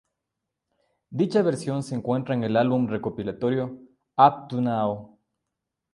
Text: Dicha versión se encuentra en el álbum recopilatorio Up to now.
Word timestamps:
Dicha 1.11 1.43
versión 1.43 1.83
se 1.83 1.93
encuentra 1.93 2.33
en 2.33 2.43
el 2.43 2.57
álbum 2.57 2.87
recopilatorio 2.87 3.67
Up 4.17 4.47
to 4.49 4.59
now. 4.59 5.19